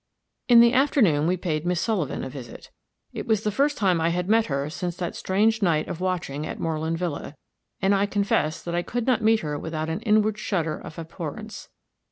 [0.47, 2.71] In the afternoon we paid Miss Sullivan a visit.
[3.13, 6.43] It was the first time I had met her since that strange night of watching
[6.43, 7.35] at Moreland villa;
[7.83, 11.69] and I confess that I could not meet her without an inward shudder of abhorrence.